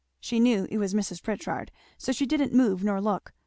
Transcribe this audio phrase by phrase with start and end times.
[0.19, 1.21] She knew it was Mrs.
[1.21, 1.69] Pritchard,
[1.99, 3.33] so she didn't move nor look.